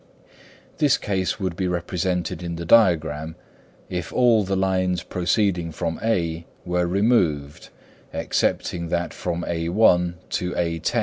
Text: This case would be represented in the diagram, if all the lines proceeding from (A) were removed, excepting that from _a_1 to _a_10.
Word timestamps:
This 0.79 0.97
case 0.97 1.39
would 1.39 1.55
be 1.55 1.67
represented 1.67 2.41
in 2.41 2.55
the 2.55 2.65
diagram, 2.65 3.35
if 3.87 4.11
all 4.11 4.43
the 4.43 4.55
lines 4.55 5.03
proceeding 5.03 5.71
from 5.71 5.99
(A) 6.01 6.47
were 6.65 6.87
removed, 6.87 7.69
excepting 8.11 8.87
that 8.89 9.13
from 9.13 9.43
_a_1 9.43 10.15
to 10.31 10.53
_a_10. 10.53 10.99